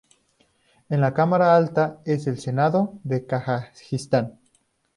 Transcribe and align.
La 0.89 1.13
cámara 1.13 1.55
alta 1.55 2.01
es 2.05 2.25
el 2.25 2.39
Senado 2.39 2.95
de 3.03 3.27
Kazajistán. 3.27 4.39